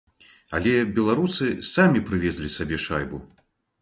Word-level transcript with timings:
Але 0.59 0.71
беларусы 0.99 1.49
самі 1.73 2.01
прывезлі 2.07 2.49
сабе 2.57 2.81
шайбу. 2.89 3.21